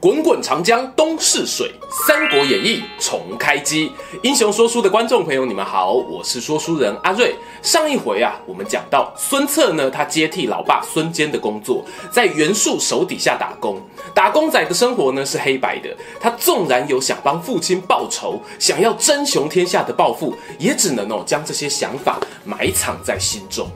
[0.00, 1.72] 滚滚长江东逝水，
[2.06, 3.90] 《三国演义》重开机。
[4.22, 7.34] 英雄说书的观众朋友，你们好，我是说书人阿瑞。
[7.62, 13.82] 上一回啊，我们讲到孙策呢，他接替老爸孙坚的工作，在袁术手底下打工。
[14.14, 15.92] 打工仔的生活呢是黑白的。
[16.20, 23.68] 他纵然有想帮父亲报仇、想要争雄天下的抱负，也只能哦将这些想法埋藏在心中。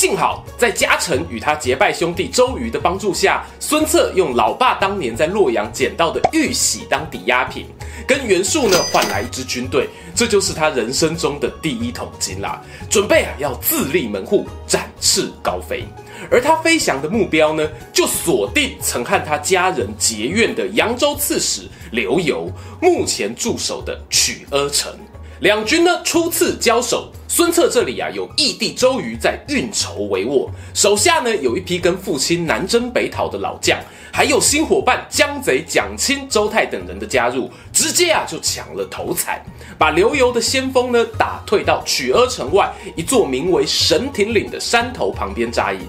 [0.00, 7.66] 幸好在家臣与他结拜兄弟周瑜的帮助下，孙策用老爸当年在洛阳捡到的玉玺当抵押品，
[8.08, 12.62] 跟袁术呢换来一支军队，这就是他人生中的第一桶金啦。
[12.88, 15.84] 准备啊要自立门户，展翅高飞。
[16.30, 24.98] 而他飞翔的目标呢，就锁定曾和他家人结怨的扬州刺史刘繇，目前驻守的曲阿城。
[25.40, 33.78] 两军呢初次交手，孙策这里啊有义弟周瑜在运筹帷幄，手下呢有一批跟父亲南征北讨的老将，
[34.12, 39.42] 还有新伙伴江贼蒋钦、周泰等人的加入，直接啊就抢了头彩，
[39.78, 45.80] 把刘繇的先锋呢打退到曲阿城外一座名为神亭岭的山头旁边扎营，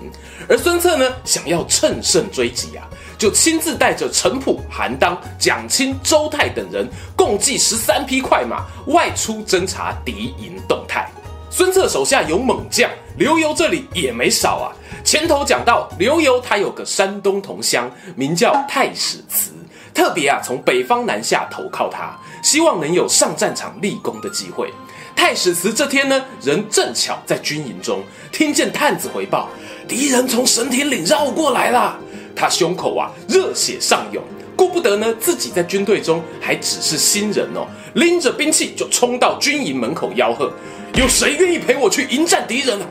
[0.47, 2.88] 而孙策呢想要乘胜追击啊。
[3.22, 11.08] 就亲自带着程普、韩当、蒋钦、周泰等人，共计十三匹快马，外出侦察敌营动态。
[11.52, 14.73] 孙策手下有猛将，刘繇这里也没少啊。
[15.03, 19.52] 前头讲到刘繇，他有个山东同乡，名叫太史慈，
[19.94, 24.73] 特别啊从北方南下投靠他，希望能有上战场立功的机会。
[25.16, 29.47] 太史慈这天呢，人正巧在军营中，听见探子回报，
[29.88, 31.99] 敌人从神亭岭绕过来了。
[32.35, 34.23] 他胸口啊热血上涌，
[34.55, 40.52] 顾不得呢自己在军队中还只是新人哦，拎着兵器就冲到军营门口吆喝
[40.95, 42.87] ：“有谁愿意陪我去迎战敌人啊？”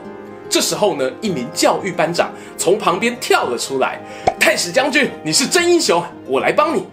[0.49, 3.99] 这时候呢，一名教育班长从旁边跳了出来
[4.39, 6.83] ：“太史将军，你是真英雄，我来帮你。”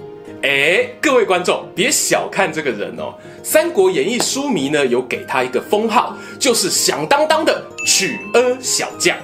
[0.41, 3.13] 哎，各位观众别小看这个人哦，
[3.45, 9.17] 《三国演义》书迷呢有给他一个封号，就是响当当的曲阿小将。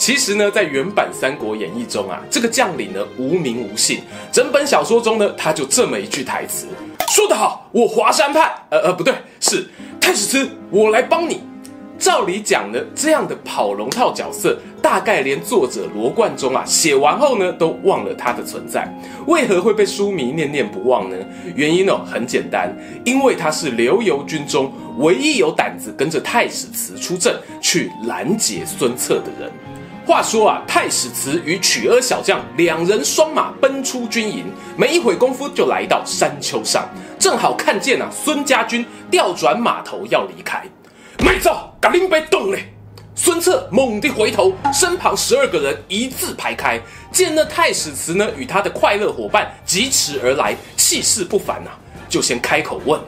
[0.00, 4.00] 其实呢，在原版《三国演义》中啊，这个将领呢无名无姓。
[4.32, 6.66] 整本小说中呢，他就这么一句台词
[7.14, 8.50] ：“说得好，我华山派……
[8.70, 9.68] 呃呃，不对，是
[10.00, 11.42] 太史慈，我来帮你。”
[12.00, 18.88] 照理讲呢，这样的跑龙套角色，大概连作者罗贯中啊写完后呢，都忘了他的存在。
[19.26, 21.16] 为何会被书迷念念不忘呢？
[21.54, 22.74] 原因哦很简单，
[23.04, 29.52] 因为他是刘游军中唯一有胆子跟着太史慈出阵去拦截孙策的人。
[30.10, 34.44] 话说啊，太史慈与曲阿小将两人双马奔出军营，
[34.76, 40.64] 没一会功夫就来到山丘上，正好看见啊孙家军调转马头要离开。
[41.20, 42.74] 没走，赶紧别动嘞！
[43.14, 46.80] 孙策猛地回头，身旁十二个人一字排开，
[47.12, 51.78] 见那太史慈呢与他的快乐伙伴疾驰而来，气势不凡啊，
[52.08, 53.00] 就先开口问：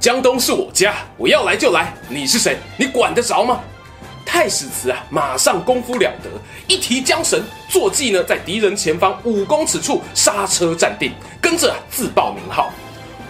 [0.00, 2.58] 江东是我家，我要来就来，你是谁？
[2.76, 3.60] 你管得着吗？
[4.34, 6.28] 太史慈啊，马上功夫了得，
[6.66, 12.72] 一提缰绳，坐骑呢，在敌人前方五公尺处刹车站定，跟着啊自报名号：“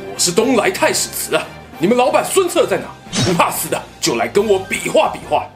[0.00, 1.46] 我是东来太史慈啊，
[1.78, 2.86] 你们老板孙策在哪？
[3.26, 5.46] 不怕死的就来跟我比划比划。”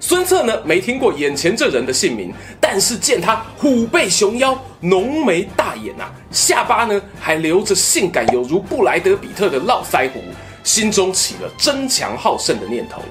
[0.00, 10.22] 孙策呢，没听过眼前这人的姓名，但是见他虎背熊腰，浓眉大眼啊，下巴呢还留着性感有如布莱德彼特的络腮胡，
[10.64, 13.02] 心中起了争强好胜的念头。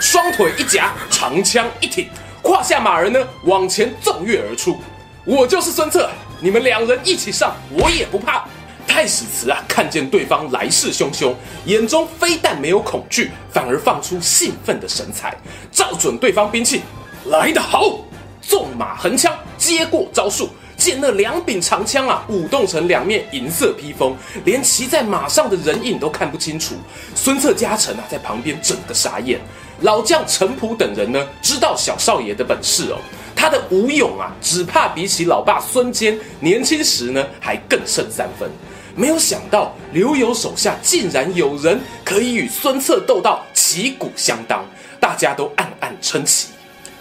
[0.00, 2.08] 双腿一夹，长枪一挺，
[2.42, 4.80] 胯下马儿呢往前纵跃而出。
[5.24, 6.10] 我就是孙策，
[6.40, 8.44] 你们两人一起上，我也不怕。
[8.86, 11.34] 太史慈啊，看见对方来势汹汹，
[11.64, 15.36] 眼中非但没有恐惧，反而放出兴奋的神采，
[15.72, 16.82] 照准对方兵器，
[17.26, 17.98] 来得好！
[18.40, 20.50] 纵马横枪，接过招数。
[20.84, 24.14] 见那两柄长枪啊，舞动成两面银色披风，
[24.44, 26.74] 连骑在马上的人影都看不清楚。
[27.14, 29.40] 孙策家臣啊，在旁边整个傻眼。
[29.80, 32.98] 老将程普等人呢，知道小少爷的本事哦，
[33.34, 38.50] 他的武勇啊，只怕比起老爸孙坚年轻时呢，还更胜三分。
[38.94, 44.62] 没有想到刘友手下竟然有人可以与孙策斗到旗鼓相当，
[45.00, 46.48] 大家都暗暗称奇。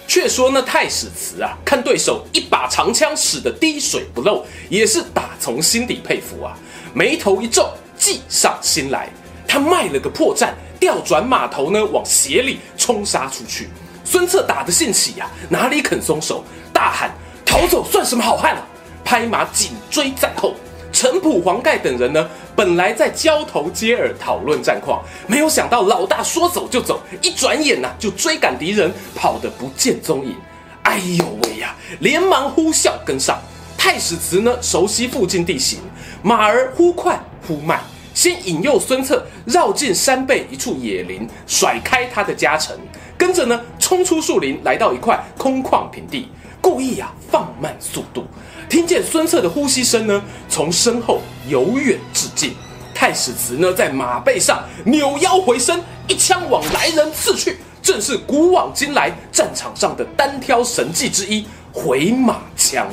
[0.08, 6.58] 却说那太史慈啊，看对手一把长枪使得滴水不漏，也是打从心底佩服啊，
[6.94, 9.10] 眉头一皱，计上心来。
[9.48, 13.70] 他卖了个破绽，调转马头呢，往斜里冲杀出去。
[14.04, 17.12] 孙策打得兴起呀、啊，哪里肯松手，大喊
[17.46, 18.62] ：“逃走算什么好汉啊？
[19.06, 20.56] 拍马紧追在后。
[20.92, 30.36] 陈普、黄盖等人呢，本来在交头接耳讨论战况，没有想到老大说走就走，一转眼呐、就追赶敌人，跑得不见踪影。
[30.84, 31.76] 哎呦喂呀！
[32.00, 33.40] 连忙呼啸跟上。
[33.78, 35.80] 太史慈呢，熟悉附近地形，
[36.22, 37.82] 马儿忽快忽慢，
[38.14, 42.78] 先引诱孙策绕进山背一处野林，甩开他的家臣，
[43.18, 46.30] 跟着呢冲出树林，来到一块空旷平地，
[46.62, 48.26] 故意啊放慢速度。
[48.70, 52.56] 听见孙策的呼吸声呢，从身后由远至近。
[52.94, 62.88] 太史慈呢，在马背上扭腰回身，一枪往来人刺去，正是古往今来战场上的单挑神技之一——回马枪。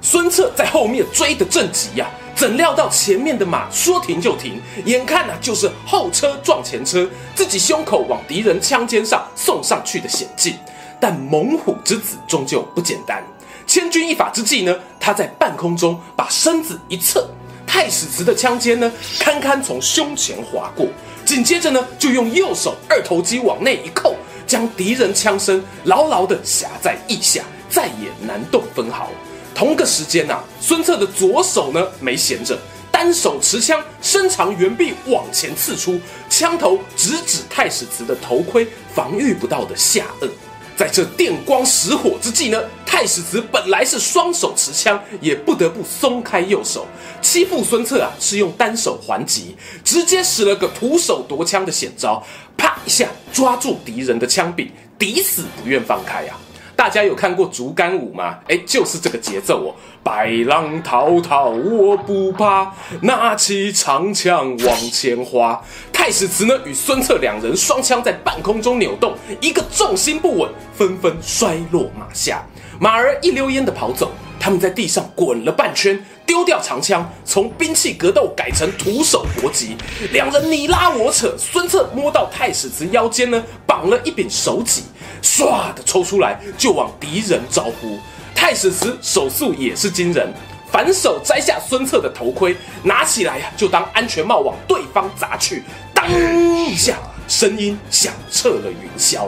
[0.00, 10.54] 孙策在后面追得正急呀、怎料到前面的马说停就停，眼看呢、就是后车撞前车，自己胸口往敌人枪尖上送上去的险境。
[10.98, 13.22] 但猛虎之子终究不简单。
[13.66, 17.28] 千钧一发之际呢，他在半空中把身子一侧，
[17.66, 20.86] 太史慈的枪尖呢，堪堪从胸前划过。
[21.24, 24.14] 紧接着呢，就用右手二头肌往内一扣，
[24.46, 29.10] 将敌人枪身牢牢地夹在腋下，再也难动分毫。
[29.52, 32.56] 同个时间呐、孙策的左手呢没闲着，
[32.92, 40.28] 单手持枪，伸长援臂往前刺出，枪头直指太史慈的头盔防御不到的下颚。
[40.76, 46.86] 在这电光石火之际呢，太史慈本来是双手持枪，也不得不松开右手。
[47.22, 52.22] 欺负孙策啊，是用单手还击，直接使了个徒手夺枪的险招，
[52.58, 56.38] 啪一下抓住敌人的枪柄，抵死不愿放开啊。
[56.76, 58.38] 大家有看过竹竿舞吗？
[58.48, 59.74] 哎，就是这个节奏哦。
[60.04, 62.70] 白浪滔滔我不怕，
[63.00, 65.60] 拿起长枪往前划。
[65.92, 72.44] 太史慈呢，与孙策两人双枪在半空中扭动，一个重心不稳，纷纷摔落马下。
[72.78, 79.76] 马儿一溜烟的跑走，他们在地上滚了半圈，丢掉长枪，从兵器格斗改成徒手搏击。
[80.12, 84.84] 两人你拉我扯，孙策摸到太史慈腰间呢，绑了一柄手戟。
[85.22, 87.98] 唰的抽出来就往敌人招呼，
[88.34, 90.32] 太史慈手速也是惊人，
[90.70, 99.26] 反手摘下孙策的头盔，拿起来呀就当安全帽往对方砸去，当一下，声音响彻了云霄。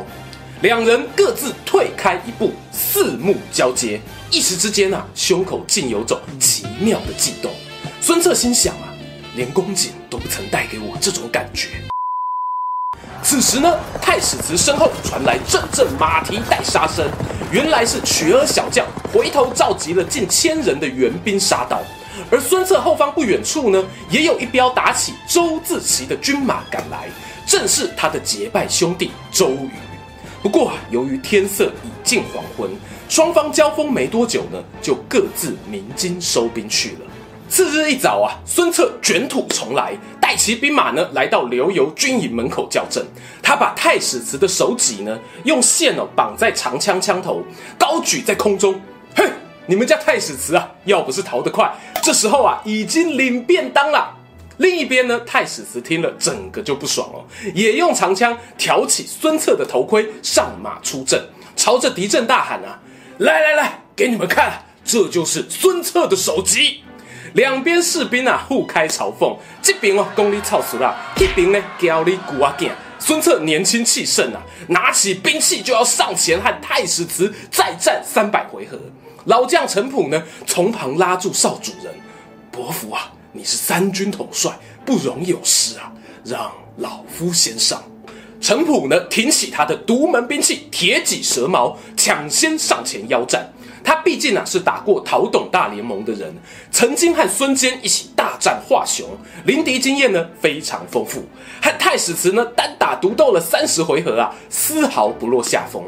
[0.60, 2.52] 两人各自退开一步，
[2.90, 4.00] 四目交接，
[4.30, 7.52] 一时之间啊，胸口竟有种奇妙的悸动。
[8.00, 8.88] 孙策心想啊，
[9.36, 11.68] 连公瑾都不曾带给我这种感觉。
[13.22, 17.06] 此时呢，太史慈身后传来阵阵马蹄带杀声，
[17.52, 21.82] 原来是曲儿小将回头召集了近千人的援兵杀到。
[22.30, 27.06] 而孙策后方不远处呢，也有一彪打起周字旗的军马赶来，
[27.46, 29.68] 正是他的结拜兄弟周瑜。
[30.40, 32.70] 不过，由于天色已近黄昏，
[33.08, 36.98] 双方交锋没多久呢，就各自鸣金收兵去了。
[37.48, 43.04] 次日一早啊，孙策卷土重来，带齐兵马呢，来到刘繇军营门口叫阵。
[43.42, 47.42] 他把太史慈的首级呢，用线哦绑在长枪枪头，
[47.76, 48.80] 高举在空中。
[49.16, 49.28] 哼，
[49.66, 54.14] 你们家太史慈啊，要不是逃得快，这时候啊，已经领便当了。
[54.58, 57.24] 另一边呢，太史慈听了，整个就不爽哦，
[57.54, 61.20] 也用长枪挑起孙策的头盔，上马出阵，
[61.56, 62.78] 朝着敌阵大喊啊
[63.18, 66.82] ：“来来来，给你们看，这就是孙策的首级。”
[67.34, 69.36] 两边士兵啊，互开嘲讽。
[69.62, 72.74] 这边哦，功力超俗啦；这边呢，教你古阿健。
[72.98, 78.76] 孙策年轻气盛啊，拿起兵器就要上前和太史慈再战三百回合。
[79.26, 81.94] 老将陈普呢，从旁拉住少主人
[82.50, 84.50] ：“伯父啊，你是三军统帅，
[84.84, 85.92] 不容有失啊，
[86.24, 87.80] 让老夫先上。”
[88.42, 93.48] 陈普呢，挺起他的独门兵器铁戟蛇矛，抢先上前邀战。
[93.84, 96.34] 他毕竟啊是打过陶董大联盟的人，
[96.72, 99.08] 曾经和孙坚一起大战华雄，
[99.44, 101.22] 临敌经验呢非常丰富。
[101.62, 105.84] 和太史慈呢单打独斗了三十回合啊，丝毫不落下风。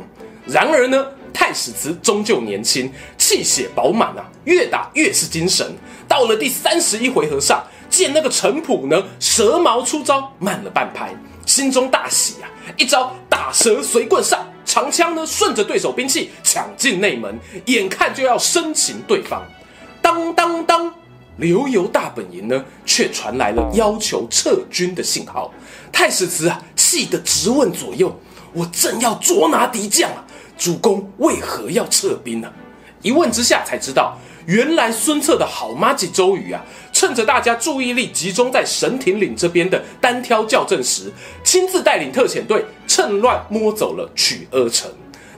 [0.47, 2.93] 然而呢，太史慈终究年轻，
[3.31, 5.65] 气血饱满啊，越打越是精神。
[6.09, 11.15] 到了第三十一回合上，见那个陈普呢蛇矛出招慢了半拍，
[11.47, 14.45] 心中大喜啊，一招打蛇随棍上。
[14.65, 19.41] 长枪呢，顺着对手兵器抢进内门，眼看就要生擒对方。
[20.03, 20.93] 当当当，
[21.37, 25.55] 刘游大本营呢，却传来了要求撤军的信号。
[25.93, 28.13] 太史慈啊，气得直问左右
[28.53, 30.25] ：“我正要捉拿敌将啊，
[30.59, 32.51] 主公为何要撤兵呢？”
[33.03, 34.17] 一问之下才知道。
[34.47, 41.13] 原来孙策的好妈吉周瑜啊，趁着大家注意力集中在神亭岭这边的单挑校阵时，
[41.45, 44.91] 亲自带领特遣队趁乱摸走了曲阿城。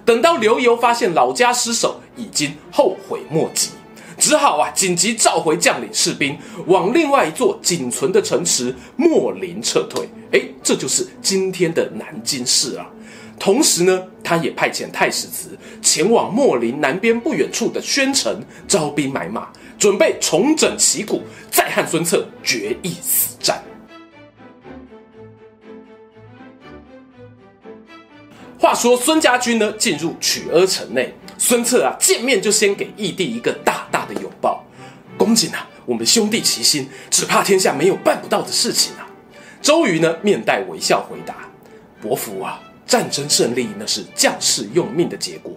[0.05, 3.71] 等到刘繇发现老家失守，已经后悔莫及，
[4.17, 10.09] 只好啊紧急召回将领士兵，往另外一座仅存的城池秣陵撤退。
[10.31, 12.87] 诶，这就是今天的南京市啊。
[13.43, 23.61] 同时呢，他也派遣太史慈前往秣陵南边不远处的宣城招兵买马，准备重整旗鼓，再和孙策决一死战。
[28.61, 34.65] 话说孙家军呢进入曲阿城内，孙策啊见面就先给义弟一个大大的拥抱。
[35.19, 39.11] 公瑾啊，我们兄弟齐心，只怕天下没有办不到的事情啊。
[39.61, 41.51] 周瑜呢面带微笑回答：
[42.01, 45.53] 伯父啊，战争胜利那是将士用命的结果。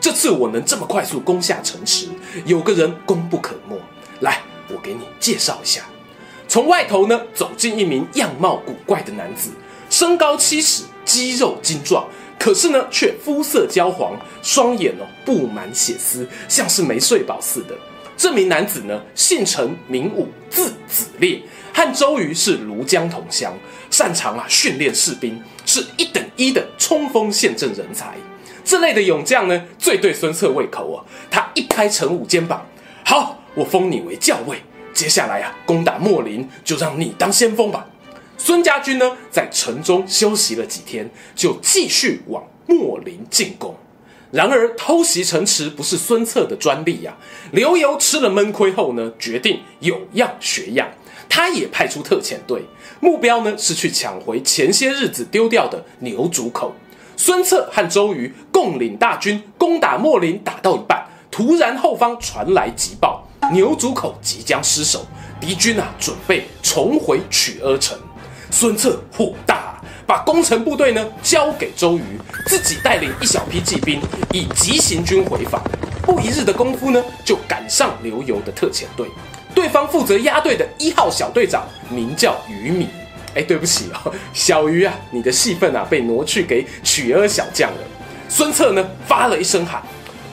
[0.00, 2.08] 这次我能这么快速攻下城池，
[2.46, 3.78] 有个人功不可没。
[4.20, 5.82] 来，我给你介绍一下。
[6.48, 9.50] 从外头呢走进一名样貌古怪的男子，
[9.88, 12.08] 身高七尺，肌肉精壮。
[12.38, 17.76] 可是呢，却肤色焦黄，双眼哦布满血丝，像是没睡饱似的。
[18.16, 21.42] 这名男子呢，姓陈名武，字子烈，
[21.74, 23.54] 和周瑜是庐江同乡，
[23.90, 28.14] 擅长啊训练士兵，是一等一的冲锋陷阵人才。
[28.64, 31.04] 这类的勇将呢，最对孙策胃口哦。
[31.30, 32.64] 他一拍陈武肩膀，
[33.04, 37.86] 好，我封你为校尉，接下来啊，攻打莫林，就让你当先锋吧。
[38.38, 43.76] 孙家军呢，在城中休息了几天，就继续往莫林进攻。
[44.30, 47.50] 然而，偷袭城池不是孙策的专利呀、啊。
[47.50, 50.88] 刘繇吃了闷亏后呢，决定有样学样，
[51.28, 52.62] 他也派出特遣队，
[53.00, 56.74] 目标呢是去抢回前些日子丢掉的牛渚口。
[57.16, 65.06] 孙策和周瑜共领大军攻打秣陵，打到一半，突然后方传来急报，牛渚口即将失守，
[65.40, 67.98] 敌军啊准备重回曲阿城。
[68.50, 74.00] 孙策火大，把攻城部队呢交给周瑜，自己带领一小批骑兵
[74.32, 75.62] 以急行军回防。
[76.02, 79.06] 不一日的功夫呢，就赶上刘繇的特遣队。
[79.60, 82.86] 对方负责押队的一号小队长名叫于縻。
[83.34, 87.78] 哎，对不起哦， 小于啊，你的戏份啊被挪去给曲阿小将了。
[88.26, 89.82] 孙策呢发了一声喊：“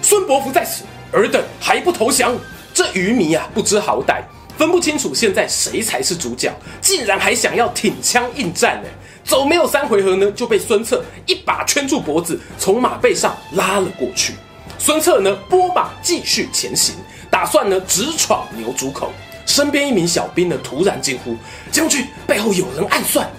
[0.01, 2.33] 孙伯符在此，尔等还不投降？”
[2.73, 4.21] 这于縻啊不知好歹。
[4.57, 8.87] 分不清楚现在谁才是主角，竟然还想要挺枪应战呢！
[9.25, 14.35] 走没有三回合呢，就被孙策一把圈住脖子，从马背上拉了过去。
[14.79, 16.95] 孙策呢，拨马继续前行，
[17.37, 19.13] 打算呢直闯牛渚口。
[19.45, 21.37] 身边一名小兵呢，突然惊呼
[21.71, 23.29] ：“将军，背后有人暗算！”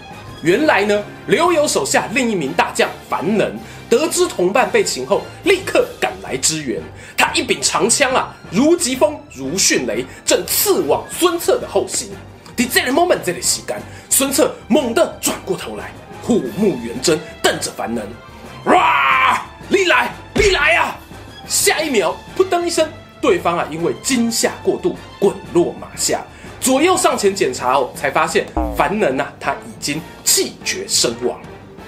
[0.40, 3.58] 原来呢，刘友手下另一名大将樊能
[3.90, 6.80] 得知同伴被擒后，立刻赶来支援。
[7.16, 12.12] 他一柄长枪啊，如疾风，如迅雷，正刺往孙策的后心。
[12.56, 15.90] 在这个 moment，这里吸干，孙策猛地转过头来，
[16.22, 18.06] 虎目圆睁，瞪着樊能
[18.72, 20.96] ：“哇，你来，你来呀、啊！”
[21.48, 22.88] 下一秒，扑噔一声，
[23.20, 26.25] 对方啊，因为惊吓过度，滚落马下。
[26.60, 28.46] 左右上前检查哦，才发现
[28.76, 31.40] 凡能啊，他已经气绝身亡。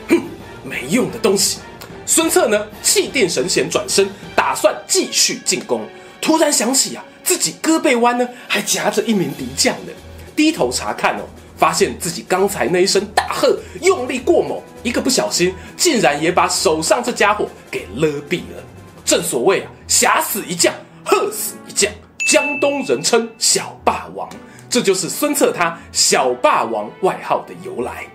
[0.08, 0.20] 哼，
[0.62, 1.58] 没用的东西！
[2.06, 5.82] 孙策呢，气定神闲，转身打算继续进攻。
[6.20, 9.92] 突然想起啊，自己胳背弯呢，还夹着一名敌将呢。
[10.36, 11.22] 低头查看哦，
[11.56, 18.62] 发现自己刚才那一声大喝用力过猛，一个不小心，竟然也把手上这家伙给勒毙了。
[19.04, 20.72] 正所谓啊，侠死一将，
[21.04, 21.90] 贺死一将，
[22.26, 24.28] 江东人称小霸王。
[24.68, 28.06] 这就是孙策他小霸王外号的由来。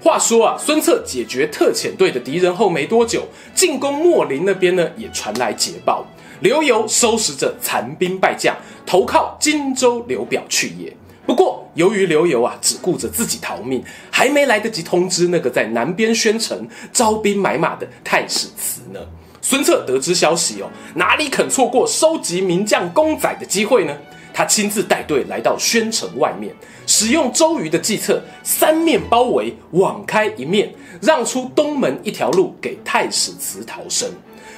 [0.00, 6.06] 话说啊，孙策解决特遣队的敌人后没多久，进攻秣陵那边呢也传来捷报，
[6.40, 10.96] 刘繇收拾着残兵败将，投靠荆州刘表去也。
[11.26, 19.00] 不过由于刘繇啊只顾着自己逃命，还没来得及通知那个在南边宣城招兵买马的太史慈呢。
[19.42, 23.96] 孙策得知消息哦，哪里肯错过收集名将公仔的机会呢？
[24.32, 26.54] 他亲自带队来到宣城外面，
[26.86, 34.08] 使用周瑜的计策，三面包围，网开一面，让出东门一条路给太史慈逃生。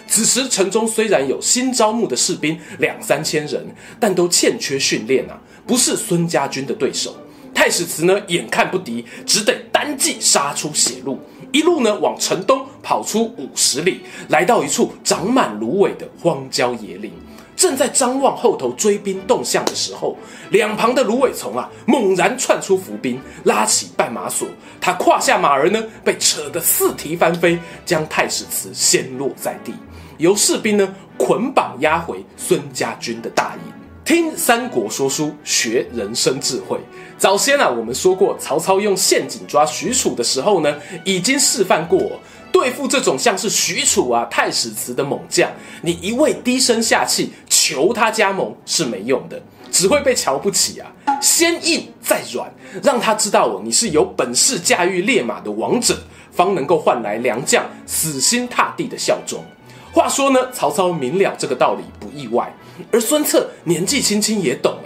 [0.07, 3.65] 此时城中虽然有新招募的士兵两三千人，
[3.99, 7.17] 但都欠缺训练啊，不是孙家军的对手。
[7.55, 11.19] 太史慈呢，眼看不敌，只得单骑杀出血路，
[11.51, 17.11] 一路呢往城东跑出五十里，来到一处长满芦苇的荒郊野岭。
[17.57, 20.17] 正在张望后头追兵动向的时候，
[20.51, 24.47] 两旁的芦苇丛啊，猛然窜出伏兵，拉起绊马索。
[24.81, 29.75] 他胯下马儿呢，被扯得四蹄翻飞，将太史慈掀落在地，
[30.19, 33.73] 由士兵呢捆绑押回孙家军的大营。
[34.05, 36.79] 听三国说书，学人生智慧。
[37.19, 42.21] 早先啊，我们说过，曹操用陷阱抓许褚的时候呢，已经示范过。
[42.51, 45.51] 对付这种像是许褚啊、太史慈的猛将，
[45.81, 49.41] 你一味低声下气求他加盟是没用的，
[49.71, 50.93] 只会被瞧不起啊！
[51.23, 52.53] 先硬再软，
[52.83, 55.99] 让他知道哦，你是有本事驾驭烈马的王者，
[56.31, 59.43] 方能够换来良将死心塌地的效忠。
[59.91, 62.55] 话说呢，曹操明了这个道理不意外，
[62.91, 64.77] 而孙策年纪轻轻也懂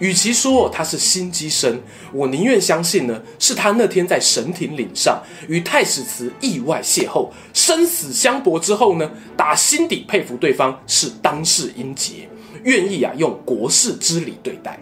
[0.00, 1.80] 与其说他是心机深，
[2.12, 12.28] 我宁愿相信呢，是他那天在神庭岭上与太史慈意外邂逅，生死相搏之后呢，打心底佩服对方是当世英杰，
[12.64, 14.78] 愿意啊用国士之礼对待。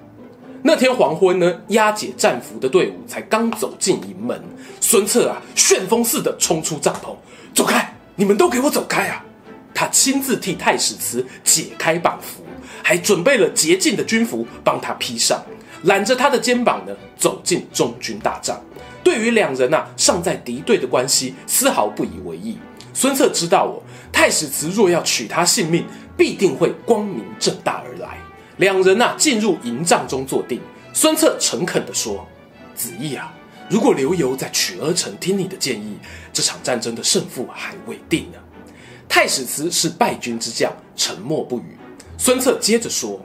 [0.63, 4.43] 那天黄昏呢，押解战俘的队伍才刚走进营门，
[4.81, 7.15] 孙策啊旋风似的冲出帐篷，
[7.55, 7.95] 走开！
[8.17, 9.25] 你们都给我走开啊！
[9.73, 12.48] 他亲自替太史慈解开绑缚。
[12.89, 15.45] 还准备了洁净的军服帮他披上，
[15.83, 18.59] 揽着他的肩膀呢，走进中军大帐。
[19.05, 22.57] 对于两人呐、啊、尚在敌对的关系，丝毫不以为意。
[22.95, 25.85] 孙策知道哦，太史慈若要取他性命，
[26.17, 28.17] 必定会光明正大而来。
[28.57, 30.59] 两人呐、啊、进入营帐中坐定。
[30.95, 32.27] 孙策诚恳地说
[32.75, 33.35] ：“子义啊，
[33.69, 35.99] 如果刘繇在曲阿城听你的建议，
[36.33, 38.39] 这场战争的胜负还未定呢。”
[39.07, 41.77] 太史慈是败军之将，沉默不语。
[42.21, 43.21] 孙策接着说：“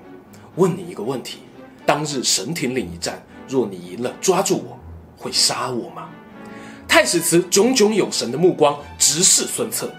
[0.56, 1.40] 问你一个问题，
[1.84, 4.80] 当日神亭岭一战，若你赢了，抓住我，
[5.18, 6.10] 会杀我吗？”
[6.88, 9.92] 太史慈炯炯有神的目光直视孙策。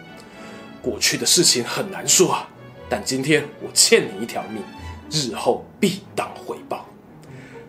[0.81, 2.49] 过去的事情很难说啊，
[2.89, 4.63] 但今天我欠你一条命，
[5.11, 6.87] 日后必当回报。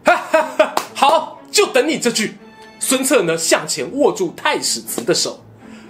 [0.03, 2.36] 哈哈哈，好，就等你这句。
[2.79, 5.44] 孙策呢，向前握住太史慈的手：“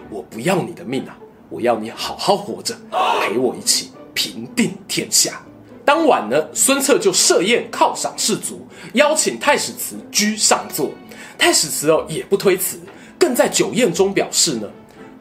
[0.09, 1.17] 我不要你的命啊，
[1.49, 2.73] 我要你好好活着，
[3.19, 5.39] 陪我一起。”平定天下。
[5.85, 10.91] 当晚呢，孙策就设宴犒赏士卒，邀请太史慈居上座。
[11.37, 12.79] 太史慈哦也不推辞，
[13.19, 14.67] 更在酒宴中表示呢：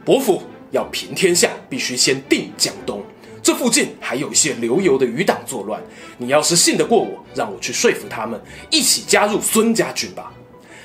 [0.07, 3.05] 伯父要平天下，必须先定江东。
[3.43, 5.83] 这附近还有一些流油的余党作乱，
[6.17, 10.33] 你要是信得过我，让我去说服他们，一起加入孙家军吧。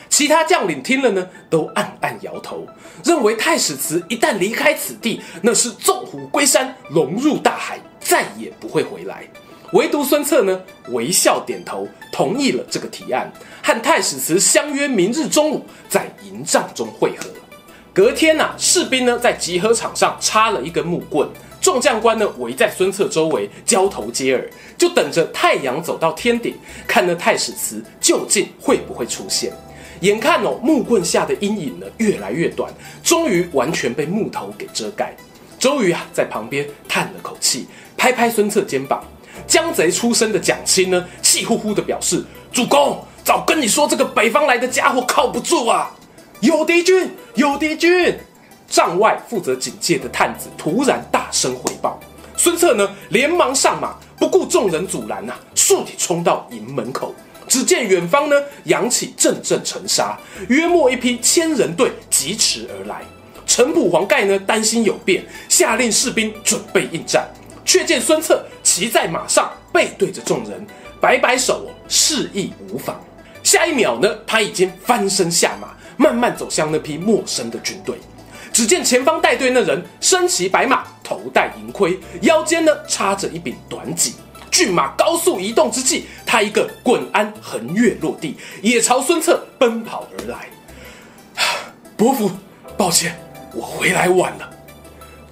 [0.10, 2.68] 其他将领听了呢，都暗暗摇头，
[3.06, 7.80] 认为太史慈一旦离开此地，那是纵虎归山，龙入大海。
[8.00, 9.28] 再也不会回来。
[9.74, 10.60] 唯独孙策呢，
[10.90, 13.32] 微笑点头，同意了这个提案，
[13.62, 17.30] 和太史慈相约明日中午在营帐中会合。
[17.94, 21.28] 隔天呐、啊，士兵呢在集合场上插了一根木棍，
[21.62, 26.56] 众将官呢围在孙策周围，交头接耳，就等着太阳走到天顶，
[26.88, 29.54] 看那太史慈究竟会不会出现。
[30.02, 35.14] 眼看哦，木棍下的阴影呢越来越短，终于完全被木头给遮盖。
[35.60, 37.68] 周瑜啊，在旁边叹了口气。
[38.00, 39.04] 拍拍孙策肩膀，
[39.46, 45.92] 江贼出身的蒋钦呢，气呼呼地表示：“主公，早跟你说，这个北方来的家伙靠不住啊！
[46.40, 48.18] 有敌军，有敌军！”
[48.70, 52.00] 帐外负责警戒的探子突然大声回报，
[52.38, 57.14] 孙策呢，连忙上马，不顾众人阻拦呐、啊，数里冲到营门口。
[57.50, 63.02] 只见远方呢，扬起阵阵尘沙，约莫一批千人队疾驰而来。
[63.46, 67.28] 程普、黄盖呢，担心有变，下令士兵准备应战。
[67.70, 70.66] 却见孙策骑在马上，背对着众人，
[71.00, 73.00] 摆摆手，示意无妨。
[73.44, 77.96] 下一秒呢，他已经翻身下马，慢慢走向那批陌生的军队。
[78.52, 84.16] 只见前方带队那人身骑白马，头戴银盔，腰间呢插着一柄短戟。
[84.50, 90.50] 骏马高速移动之际，他一个滚鞍横跃落地，也朝孙策奔跑而来。
[91.96, 92.32] 伯父，
[92.76, 93.16] 抱歉，
[93.54, 94.50] 我回来晚了。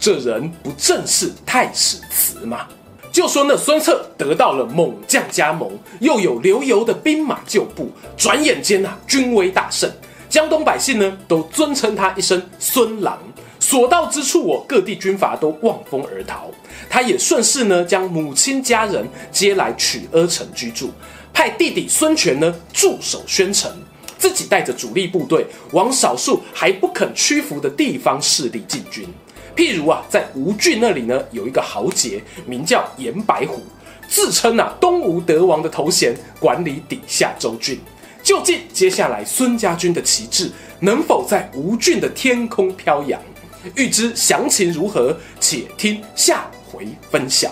[0.08, 2.66] 这人不正是太史慈吗？
[3.12, 9.92] 就说那孙策得到了猛将加盟，又有刘繇的兵马旧部，转眼间、啊，军威大盛，
[10.30, 13.20] 江东百姓呢都尊称他一声孙郎，
[13.60, 16.50] 所到之处，我各地军阀都望风而逃。
[16.90, 20.90] 他也顺势呢将母亲家人接来曲阿城居住，
[21.34, 23.70] 派弟弟孙权呢驻守宣城，
[24.18, 29.06] 自己带着主力部队往少数还不肯屈服的地方势力进军。
[29.58, 33.64] 譬如啊，在吴郡那里呢，有一个豪杰名叫严白虎，
[34.08, 37.80] 自称啊东吴德王的头衔，管理底下州郡。
[38.22, 43.20] 究竟接下来孙家军的旗帜能否在吴郡的天空飘扬？
[43.76, 47.52] 欲知详情如何，且听下回分晓。